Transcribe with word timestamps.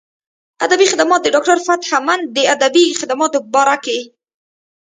ادبي 0.65 0.85
خدمات 0.91 1.21
د 1.23 1.27
ډاکټر 1.35 1.57
فتح 1.65 1.89
مند 2.07 2.23
د 2.35 2.37
ادبي 2.53 2.85
خدماتو 2.99 3.39
باره 3.53 3.75
کښې 3.83 3.99